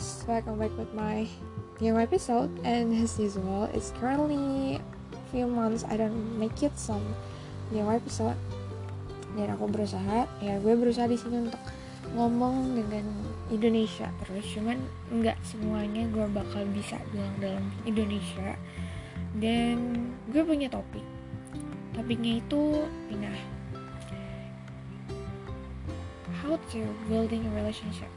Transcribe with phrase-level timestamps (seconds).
[0.00, 1.28] guys, welcome back with my
[1.76, 4.80] new episode and as usual, it's currently
[5.28, 7.04] few months I don't make it some
[7.68, 8.32] new episode.
[9.36, 11.60] Dan aku berusaha ya gue berusaha di sini untuk
[12.16, 13.04] ngomong dengan
[13.52, 14.80] Indonesia terus cuman
[15.12, 18.56] nggak semuanya gue bakal bisa bilang dalam Indonesia.
[19.36, 21.04] Dan gue punya topik.
[21.92, 23.36] Topiknya itu pindah.
[26.40, 28.08] How to building a relationship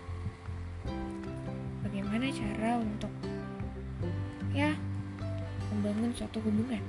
[2.23, 3.12] bagaimana cara untuk
[4.55, 4.72] ya
[5.76, 6.80] membangun suatu hubungan.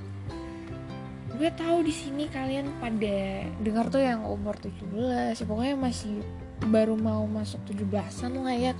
[1.34, 6.22] Gue tahu di sini kalian pada dengar tuh yang umur 17 ya pokoknya masih
[6.70, 8.72] baru mau masuk 17-an lah ya.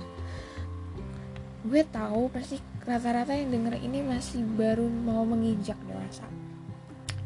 [1.67, 6.23] Gue tahu pasti rata-rata yang denger ini masih baru mau menginjak dewasa.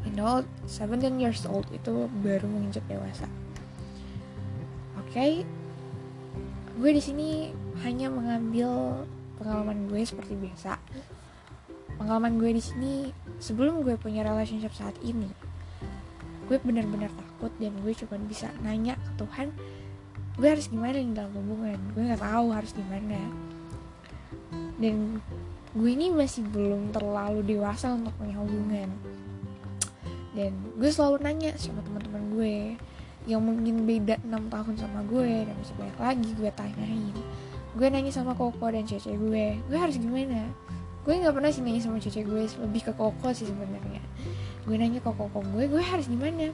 [0.02, 3.30] You know 17 years old itu baru menginjak dewasa.
[4.98, 5.32] Oke okay?
[6.80, 7.52] gue di sini
[7.84, 9.04] hanya mengambil
[9.40, 10.76] pengalaman gue seperti biasa.
[11.96, 12.92] Pengalaman gue di sini
[13.40, 15.32] sebelum gue punya relationship saat ini
[16.50, 19.54] gue benar-benar takut dan gue cuma bisa nanya ke Tuhan
[20.34, 21.78] gue harus gimana nih dalam hubungan?
[21.92, 23.20] Gue nggak tahu harus gimana.
[24.80, 25.20] Dan
[25.76, 28.88] gue ini masih belum terlalu dewasa untuk punya hubungan.
[30.32, 32.56] Dan gue selalu nanya sama teman-teman gue
[33.28, 37.16] yang mungkin beda 6 tahun sama gue dan masih banyak lagi gue tanyain
[37.70, 40.50] gue nanya sama koko dan cece gue gue harus gimana?
[41.06, 44.02] Gue nggak pernah sih nanya sama cece gue lebih ke koko sih sebenarnya.
[44.66, 46.50] Gue nanya ke koko gue gue harus gimana?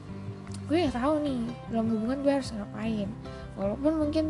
[0.69, 1.39] Gue nggak tahu nih
[1.73, 3.09] dalam hubungan gue harus ngapain.
[3.57, 4.25] Walaupun mungkin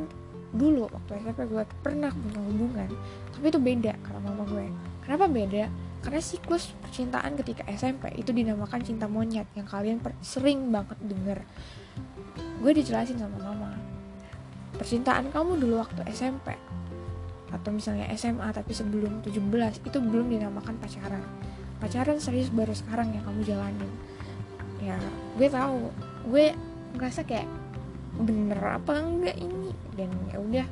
[0.56, 2.90] dulu waktu SMP gue pernah punya hubungan
[3.36, 4.68] tapi itu beda karena mama gue.
[5.04, 5.68] Kenapa beda?
[6.02, 11.40] Karena siklus percintaan ketika SMP itu dinamakan cinta monyet yang kalian sering banget denger.
[12.64, 13.76] Gue dijelasin sama mama.
[14.78, 16.56] Percintaan kamu dulu waktu SMP
[17.58, 21.24] atau misalnya SMA tapi sebelum 17 itu belum dinamakan pacaran.
[21.78, 23.92] Pacaran serius baru sekarang yang kamu jalanin.
[24.82, 24.98] Ya
[25.38, 25.90] gue tahu.
[26.30, 26.54] Gue
[26.98, 27.50] ngerasa kayak
[28.18, 29.74] bener apa enggak ini?
[29.94, 30.68] Dan ya udah.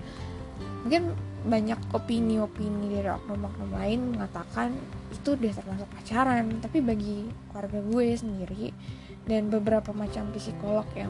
[0.85, 1.03] Mungkin
[1.45, 4.73] banyak opini-opini dari oknum-oknum lain mengatakan
[5.13, 6.45] itu udah termasuk pacaran.
[6.61, 8.65] Tapi bagi keluarga gue sendiri
[9.25, 11.09] dan beberapa macam psikolog yang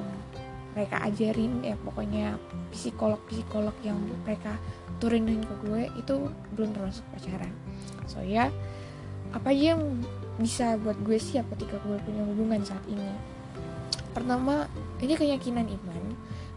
[0.75, 2.35] mereka ajarin ya pokoknya
[2.75, 3.95] psikolog-psikolog yang
[4.27, 4.59] mereka
[4.99, 6.15] turunin ke gue itu
[6.53, 7.51] belum termasuk pacaran.
[8.11, 8.51] So ya
[9.31, 10.03] apa aja yang
[10.35, 13.07] bisa buat gue siap ketika gue punya hubungan saat ini?
[14.11, 14.67] Pertama
[14.99, 16.03] ini keyakinan iman.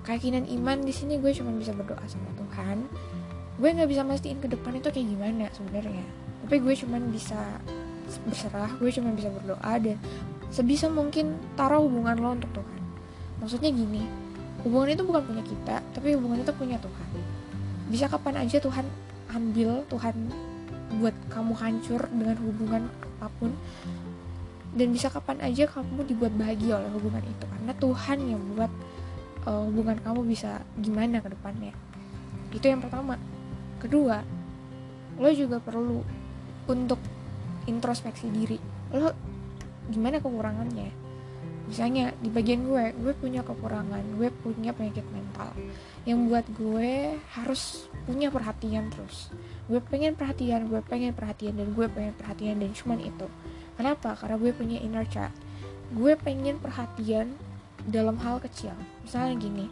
[0.03, 2.91] Keyakinan iman di sini gue cuma bisa berdoa sama Tuhan.
[3.59, 6.07] Gue nggak bisa mastiin ke depan itu kayak gimana sebenarnya.
[6.43, 7.39] Tapi gue cuma bisa
[8.27, 10.01] berserah gue cuma bisa berdoa dan
[10.49, 12.78] sebisa mungkin taruh hubungan lo untuk Tuhan
[13.39, 14.03] maksudnya gini
[14.67, 17.09] hubungan itu bukan punya kita tapi hubungan itu punya Tuhan.
[17.89, 18.85] Bisa kapan aja Tuhan
[19.33, 20.17] ambil Tuhan
[20.99, 22.83] buat kamu hancur dengan hubungan
[23.21, 23.53] apa pun
[24.73, 28.73] dan bisa kapan aja kamu dibuat bahagia oleh hubungan itu karena Tuhan yang buat
[29.49, 31.73] uh, hubungan kamu bisa gimana ke depannya.
[32.53, 33.17] Itu yang pertama.
[33.79, 34.21] Kedua
[35.19, 36.03] lo juga perlu
[36.67, 37.01] untuk
[37.67, 38.59] introspeksi diri.
[38.93, 39.13] Lo
[39.89, 41.08] gimana kekurangannya
[41.69, 45.53] misalnya di bagian gue gue punya kekurangan gue punya penyakit mental.
[46.09, 46.93] Yang buat gue
[47.37, 49.29] harus punya perhatian terus.
[49.69, 53.29] Gue pengen perhatian gue pengen perhatian dan gue pengen perhatian dan cuman itu.
[53.77, 54.17] Kenapa?
[54.17, 55.37] Karena gue punya inner child.
[55.93, 57.37] Gue pengen perhatian
[57.85, 58.73] dalam hal kecil.
[59.05, 59.69] Misalnya gini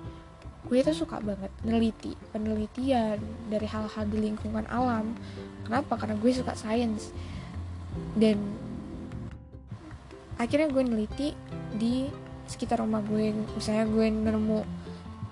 [0.67, 5.15] gue itu suka banget neliti penelitian dari hal-hal di lingkungan alam.
[5.63, 5.95] Kenapa?
[5.95, 7.15] Karena gue suka sains.
[8.19, 8.66] Dan
[10.37, 11.29] akhirnya gue neliti
[11.77, 12.09] di
[12.47, 14.61] sekitar rumah gue misalnya gue nemu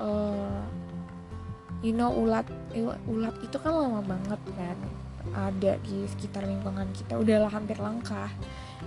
[0.03, 0.63] uh,
[1.85, 2.49] you know ulat
[3.07, 4.79] ulat itu kan lama banget kan
[5.33, 8.29] ada di sekitar lingkungan kita udahlah hampir langka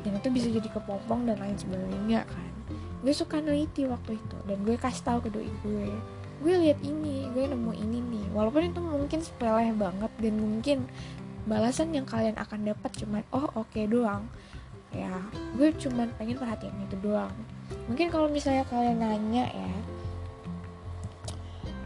[0.06, 2.51] dan itu bisa jadi kepompong dan lain sebagainya kan.
[3.01, 5.89] Gue suka neliti waktu itu dan gue kasih tahu ke doi gue
[6.38, 8.25] gue lihat ini gue nemu ini nih.
[8.33, 10.77] Walaupun itu mungkin sepele banget dan mungkin
[11.50, 14.27] balasan yang kalian akan dapat cuman oh oke okay doang
[14.95, 15.12] ya
[15.57, 17.34] gue cuman pengen perhatian itu doang.
[17.92, 19.74] Mungkin kalau misalnya kalian nanya ya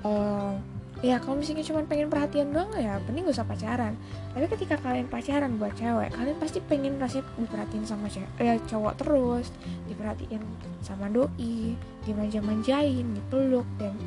[0.06, 0.53] uh,
[1.01, 3.94] ya kalau misalnya cuma pengen perhatian doang ya penting gak usah pacaran.
[4.31, 8.94] Tapi ketika kalian pacaran buat cewek kalian pasti pengen rasanya diperhatiin sama cewek ya cowok
[9.01, 9.50] terus
[9.89, 10.42] diperhatiin
[10.86, 11.74] sama doi
[12.06, 13.97] dimanja-manjain dipeluk dan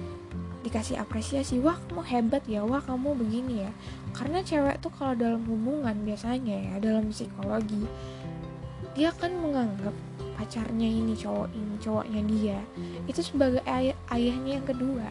[0.64, 1.60] dikasih apresiasi.
[1.60, 3.70] Wah kamu hebat ya wah kamu begini ya.
[4.14, 7.84] Karena cewek tuh kalau dalam hubungan biasanya ya dalam psikologi
[8.94, 9.94] dia kan menganggap
[10.38, 12.58] pacarnya ini cowok ini cowoknya dia
[13.10, 15.06] itu sebagai ay ayahnya yang kedua.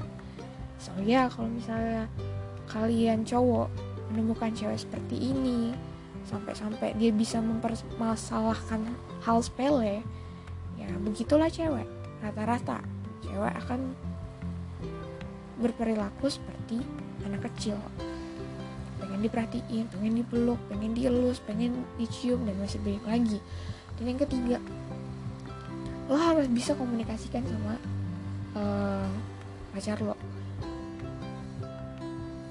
[0.80, 2.07] So ya kalau misalnya
[2.71, 3.68] kalian cowok
[4.12, 5.75] menemukan cewek seperti ini
[6.27, 8.88] sampai-sampai dia bisa mempermasalahkan
[9.24, 10.03] hal sepele
[10.79, 11.88] ya begitulah cewek.
[12.24, 12.79] Rata-rata
[13.24, 13.95] cewek akan
[15.59, 16.79] berperilaku seperti
[17.24, 17.79] anak kecil
[19.23, 23.39] diperhatiin, pengen dipeluk, pengen dielus, pengen dicium dan masih banyak lagi.
[23.95, 24.57] Dan yang ketiga
[26.11, 27.79] lo harus bisa komunikasikan sama
[28.59, 29.07] uh,
[29.71, 30.19] pacar lo.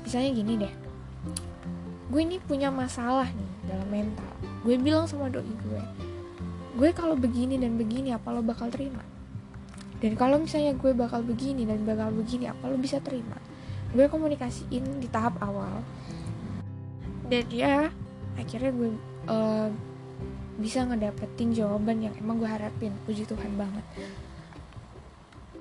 [0.03, 0.75] Misalnya gini deh
[2.13, 4.29] gue ini punya masalah nih dalam mental.
[4.61, 5.83] Gue bilang sama doi gue
[6.73, 9.01] gue kalau begini dan begini apa lo bakal terima?
[9.97, 13.41] Dan kalau misalnya gue bakal begini dan bakal begini apa lo bisa terima?
[13.97, 15.81] Gue komunikasiin di tahap awal
[17.33, 17.89] dan ya
[18.37, 18.93] akhirnya gue
[19.33, 19.73] uh,
[20.61, 22.93] bisa ngedapetin jawaban yang emang gue harapin.
[23.09, 23.81] Puji Tuhan banget.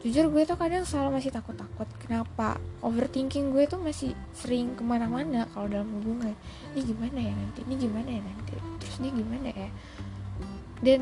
[0.03, 1.87] Jujur gue tuh kadang selalu masih takut-takut.
[2.03, 6.35] Kenapa overthinking gue tuh masih sering ke mana-mana kalau dalam hubungan?
[6.75, 7.59] Ini gimana ya nanti?
[7.63, 8.53] Ini gimana ya nanti?
[8.83, 9.69] Terus ini gimana ya?
[10.83, 10.99] Dan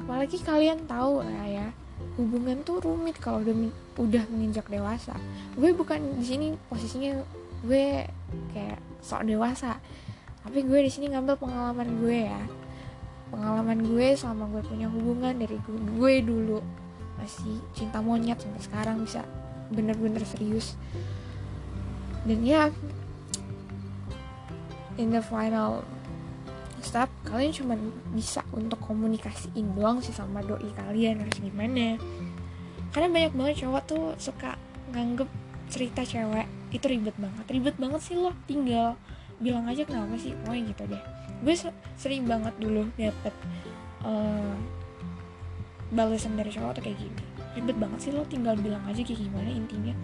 [0.00, 1.68] apalagi kalian tahu lah ya
[2.16, 3.56] hubungan tuh rumit kalau udah
[4.00, 5.12] udah menginjak dewasa.
[5.58, 7.20] Gue bukan di sini posisinya
[7.66, 8.06] gue
[8.54, 9.76] kayak sok dewasa
[10.46, 12.42] tapi gue di sini ngambil pengalaman gue ya.
[13.34, 16.62] Pengalaman gue selama gue punya hubungan dari gue, gue dulu.
[17.18, 19.26] Masih cinta monyet sampai sekarang bisa
[19.74, 20.78] bener-bener serius.
[22.22, 22.70] Dan ya
[24.96, 25.82] in the final
[26.80, 27.74] step kalian cuma
[28.14, 31.98] bisa untuk komunikasiin doang sih sama doi kalian harus gimana?
[32.94, 34.54] Karena banyak banget cowok tuh suka
[34.94, 35.26] nganggep
[35.66, 37.44] cerita cewek itu ribet banget.
[37.50, 38.94] Ribet banget sih lo tinggal
[39.40, 41.02] bilang aja kenapa sih pokoknya gitu deh.
[41.44, 41.54] Gue
[42.00, 43.34] sering banget dulu dapet
[44.04, 44.56] uh,
[45.92, 47.22] balasan dari cowok tuh kayak gini.
[47.56, 49.94] Ribet banget sih lo tinggal bilang aja kayak gimana intinya.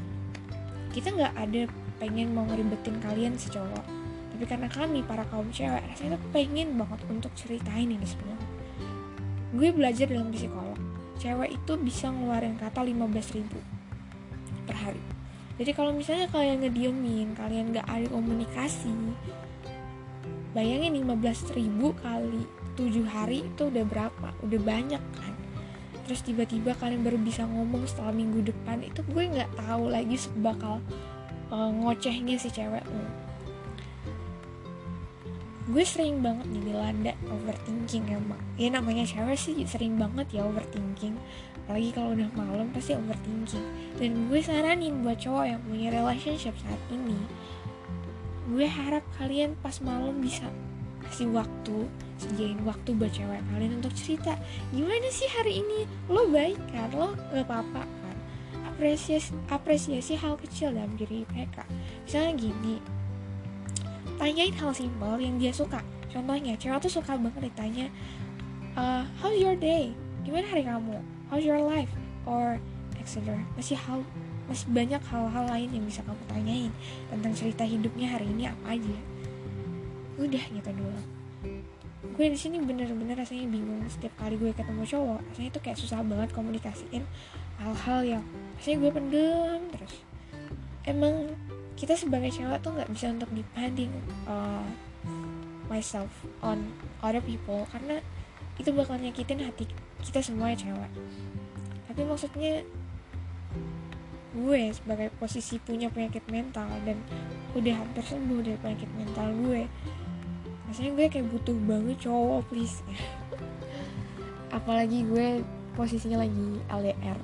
[0.92, 1.62] Kita nggak ada
[1.96, 3.84] pengen mau ngeribetin kalian si cowok.
[4.32, 8.36] Tapi karena kami para kaum cewek rasanya tuh pengen banget untuk ceritain ini semua.
[9.52, 10.76] Gue belajar dalam psikolog.
[11.20, 13.60] Cewek itu bisa ngeluarin kata 15 ribu
[15.62, 18.90] jadi kalau misalnya kalian ngediemin kalian gak ada komunikasi
[20.58, 22.42] bayangin 15 ribu kali
[22.74, 24.28] 7 hari itu udah berapa?
[24.42, 25.34] Udah banyak kan?
[26.08, 30.82] Terus tiba-tiba kalian baru bisa ngomong setelah minggu depan itu gue nggak tahu lagi bakal
[31.52, 32.82] uh, ngocehnya si cewek
[35.72, 41.14] gue sering banget dilanda overthinking emang ya namanya cewek sih sering banget ya overthinking
[41.64, 43.66] apalagi kalau udah malam pasti overthinking.
[43.96, 47.18] Dan gue saranin buat cowok yang punya relationship saat ini
[48.52, 50.44] gue harap kalian pas malam bisa
[51.06, 51.86] kasih waktu
[52.18, 54.34] sediain waktu buat cewek kalian untuk cerita.
[54.74, 55.86] Gimana sih hari ini?
[56.10, 56.90] Lo baik kan?
[56.94, 58.16] Lo gak apa-apa kan?
[58.66, 61.66] Apresiasi apresiasi hal kecil dalam diri mereka.
[62.06, 62.76] Misalnya gini
[64.18, 65.82] tanyain hal simpel yang dia suka.
[66.10, 67.86] Contohnya cewek tuh suka banget ditanya
[68.78, 69.90] uh, how's your day?
[70.22, 71.88] Gimana hari kamu how's your life?
[72.28, 72.60] Or
[73.00, 74.04] etc masih hal
[74.46, 76.72] masih banyak hal-hal lain yang bisa kamu tanyain
[77.08, 78.96] tentang cerita hidupnya hari ini apa aja.
[80.20, 81.00] Udah gitu dulu
[82.12, 83.80] gue di sini bener-bener rasanya bingung.
[83.88, 87.02] Setiap kali gue ketemu cowok rasanya itu kayak susah banget komunikasiin
[87.62, 88.22] hal-hal yang
[88.58, 89.94] rasanya gue pendem terus.
[90.84, 91.32] Emang
[91.78, 93.90] kita sebagai cewek tuh nggak bisa untuk depending
[94.28, 94.66] uh,
[95.72, 96.10] myself
[96.44, 96.60] on
[97.00, 98.04] other people karena
[98.60, 99.64] itu bakal nyakitin hati
[100.02, 100.92] kita semua ya cewek.
[101.88, 102.54] Tapi maksudnya
[104.32, 106.96] gue sebagai posisi punya penyakit mental dan
[107.52, 109.68] udah hampir sembuh dari penyakit mental gue
[110.72, 112.80] rasanya gue kayak butuh banget cowok please.
[114.56, 115.44] Apalagi gue
[115.76, 117.20] posisinya lagi LDR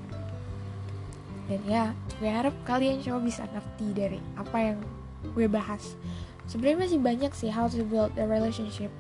[1.49, 1.85] dan ya
[2.21, 4.79] gue harap kalian coba bisa ngerti dari apa yang
[5.33, 5.97] gue bahas.
[6.45, 8.93] Sebenarnya masih banyak sih how to build a relationship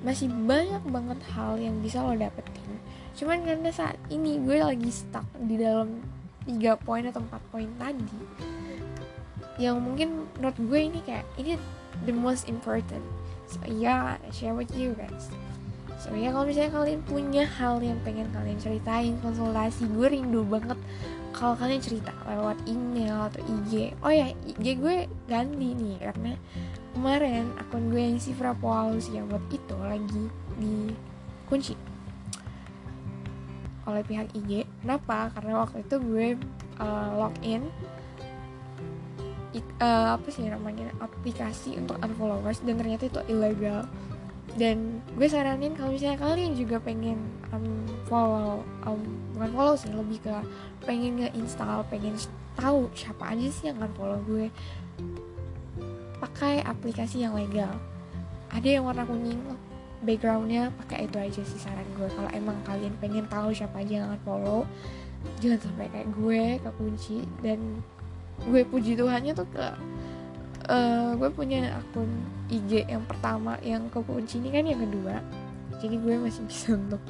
[0.00, 2.80] masih banyak banget hal yang bisa lo dapetin.
[3.16, 6.00] Cuman karena saat ini gue lagi stuck di dalam
[6.48, 8.20] tiga poin atau empat poin tadi
[9.60, 11.60] yang mungkin menurut gue ini kayak ini
[12.08, 13.04] the most important.
[13.44, 15.28] So yeah share with you guys.
[16.00, 20.80] So ya kalau misalnya kalian punya hal yang pengen kalian ceritain konsultasi gue rindu banget
[21.36, 26.32] kalau kalian cerita lewat email atau IG oh ya IG gue ganti nih karena
[26.94, 30.24] kemarin akun gue yang si Paulus yang buat itu lagi
[30.58, 31.74] dikunci.
[33.86, 35.30] Oleh pihak IG kenapa?
[35.34, 36.26] Karena waktu itu gue
[36.78, 37.66] uh, login.
[39.80, 40.92] Uh, apa sih namanya?
[41.02, 43.88] Aplikasi untuk unfollowers dan ternyata itu ilegal.
[44.54, 47.18] Dan gue saranin kalau misalnya kalian juga pengen
[47.54, 49.00] um, follow um,
[49.34, 50.34] bukan follow sih lebih ke
[50.82, 52.18] pengen nge-install pengen
[52.58, 54.50] tahu siapa aja sih yang akan follow gue
[56.20, 57.72] pakai aplikasi yang legal.
[58.52, 59.40] Ada yang warna kuning
[60.04, 64.16] backgroundnya pakai itu aja sih saran gue kalau emang kalian pengen tahu siapa aja yang
[64.24, 64.64] follow
[65.44, 67.24] jangan sampai kayak gue kekunci.
[67.40, 67.80] Dan
[68.44, 69.66] gue puji Tuhannya tuh ke
[70.68, 72.08] uh, gue punya akun
[72.48, 75.20] IG yang pertama yang kekunci ini kan yang kedua.
[75.80, 77.02] Jadi gue masih bisa untuk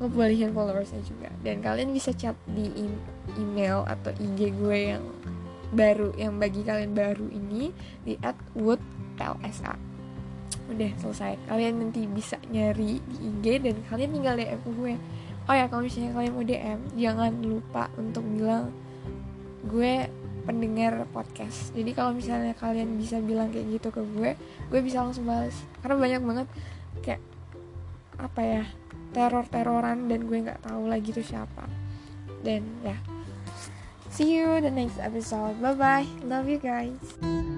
[0.00, 1.28] ngebolehin followersnya juga.
[1.40, 2.68] Dan kalian bisa chat di
[3.36, 5.04] email atau IG gue yang
[5.74, 7.74] baru yang bagi kalian baru ini
[8.06, 8.14] di
[8.54, 9.94] @woodlsa
[10.64, 11.36] udah selesai.
[11.44, 14.94] Kalian nanti bisa nyari di IG dan kalian tinggal DM gue.
[15.44, 18.72] Oh ya kalau misalnya kalian mau DM jangan lupa untuk bilang
[19.68, 20.08] gue
[20.48, 21.72] pendengar podcast.
[21.76, 24.30] Jadi kalau misalnya kalian bisa bilang kayak gitu ke gue
[24.72, 26.46] gue bisa langsung balas karena banyak banget
[27.04, 27.22] kayak
[28.16, 28.64] apa ya
[29.12, 31.68] teror teroran dan gue nggak tahu lagi tuh siapa.
[32.44, 32.96] Dan ya
[34.14, 35.60] see you the next episode.
[35.60, 37.50] Bye bye love you guys